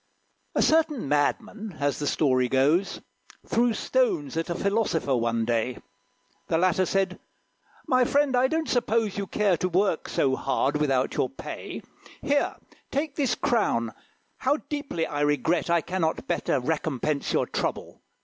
A 0.55 0.63
Certain 0.63 1.07
Madman, 1.07 1.77
as 1.79 1.99
the 1.99 2.07
story 2.07 2.49
goes, 2.49 3.01
Threw 3.45 3.71
stones 3.75 4.35
at 4.35 4.49
a 4.49 4.55
Philosopher, 4.55 5.15
one 5.15 5.45
day. 5.45 5.77
The 6.47 6.57
latter 6.57 6.87
said, 6.87 7.19
"My 7.85 8.03
friend, 8.03 8.35
I 8.35 8.47
don't 8.47 8.67
suppose 8.67 9.19
You 9.19 9.27
care 9.27 9.57
to 9.57 9.69
work 9.69 10.09
so 10.09 10.35
hard, 10.35 10.77
without 10.77 11.13
your 11.17 11.29
pay. 11.29 11.83
Here, 12.23 12.55
take 12.89 13.15
this 13.15 13.35
crown; 13.35 13.93
how 14.37 14.57
deeply 14.69 15.05
I 15.05 15.21
regret 15.21 15.69
I 15.69 15.81
cannot 15.81 16.25
better 16.25 16.59
recompense 16.59 17.31
your 17.31 17.45
trouble! 17.45 18.01